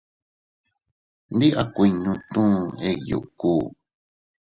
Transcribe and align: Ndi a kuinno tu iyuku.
Ndi 1.35 1.47
a 1.61 1.63
kuinno 1.73 2.11
tu 2.31 2.43
iyuku. 2.89 3.53